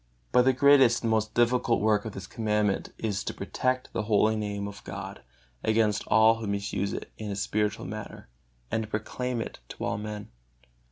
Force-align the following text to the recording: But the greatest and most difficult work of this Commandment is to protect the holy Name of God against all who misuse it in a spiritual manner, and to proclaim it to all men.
But 0.31 0.45
the 0.45 0.51
greatest 0.53 1.03
and 1.03 1.11
most 1.11 1.35
difficult 1.35 1.79
work 1.79 2.05
of 2.05 2.13
this 2.13 2.25
Commandment 2.25 2.91
is 2.97 3.23
to 3.23 3.35
protect 3.35 3.93
the 3.93 4.01
holy 4.01 4.35
Name 4.35 4.67
of 4.67 4.83
God 4.83 5.21
against 5.63 6.07
all 6.07 6.37
who 6.37 6.47
misuse 6.47 6.91
it 6.91 7.11
in 7.19 7.29
a 7.29 7.35
spiritual 7.35 7.85
manner, 7.85 8.27
and 8.71 8.81
to 8.81 8.89
proclaim 8.89 9.41
it 9.41 9.59
to 9.69 9.85
all 9.85 9.99
men. 9.99 10.31